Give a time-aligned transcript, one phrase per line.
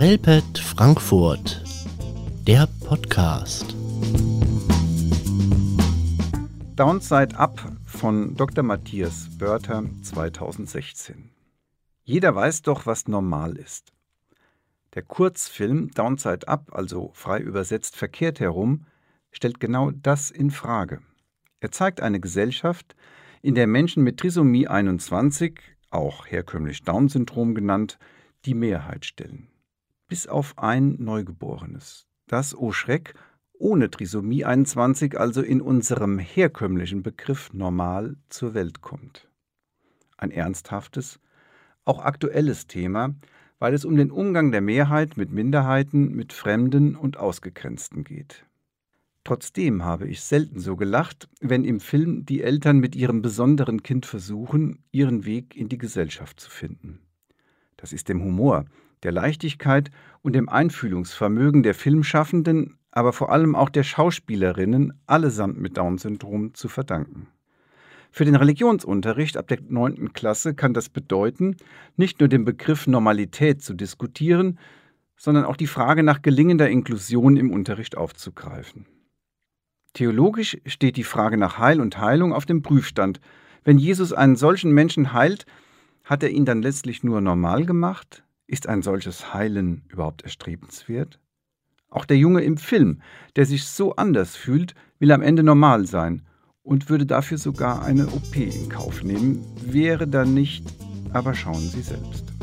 [0.00, 1.62] Relpet Frankfurt,
[2.46, 3.76] der Podcast.
[6.74, 8.64] Downside Up von Dr.
[8.64, 11.28] Matthias Börter 2016.
[12.02, 13.92] Jeder weiß doch, was normal ist.
[14.94, 18.86] Der Kurzfilm Downside Up, also frei übersetzt verkehrt herum,
[19.32, 21.02] stellt genau das in Frage.
[21.60, 22.96] Er zeigt eine Gesellschaft,
[23.42, 25.60] in der Menschen mit Trisomie 21,
[25.90, 27.98] auch herkömmlich Down-Syndrom genannt,
[28.46, 29.50] die Mehrheit stellen.
[30.10, 33.14] Bis auf ein Neugeborenes, das, oh Schreck,
[33.52, 39.28] ohne Trisomie 21, also in unserem herkömmlichen Begriff normal zur Welt kommt.
[40.16, 41.20] Ein ernsthaftes,
[41.84, 43.14] auch aktuelles Thema,
[43.60, 48.44] weil es um den Umgang der Mehrheit mit Minderheiten, mit Fremden und Ausgegrenzten geht.
[49.22, 54.06] Trotzdem habe ich selten so gelacht, wenn im Film die Eltern mit ihrem besonderen Kind
[54.06, 56.98] versuchen, ihren Weg in die Gesellschaft zu finden.
[57.76, 58.64] Das ist dem Humor,
[59.02, 59.90] der Leichtigkeit
[60.22, 66.68] und dem Einfühlungsvermögen der Filmschaffenden, aber vor allem auch der Schauspielerinnen allesamt mit Down-Syndrom zu
[66.68, 67.28] verdanken.
[68.12, 70.12] Für den Religionsunterricht ab der 9.
[70.12, 71.56] Klasse kann das bedeuten,
[71.96, 74.58] nicht nur den Begriff Normalität zu diskutieren,
[75.16, 78.86] sondern auch die Frage nach gelingender Inklusion im Unterricht aufzugreifen.
[79.92, 83.20] Theologisch steht die Frage nach Heil und Heilung auf dem Prüfstand.
[83.64, 85.46] Wenn Jesus einen solchen Menschen heilt,
[86.04, 88.24] hat er ihn dann letztlich nur normal gemacht?
[88.50, 91.20] Ist ein solches Heilen überhaupt erstrebenswert?
[91.88, 93.00] Auch der Junge im Film,
[93.36, 96.26] der sich so anders fühlt, will am Ende normal sein
[96.64, 100.66] und würde dafür sogar eine OP in Kauf nehmen, wäre dann nicht,
[101.12, 102.39] aber schauen Sie selbst.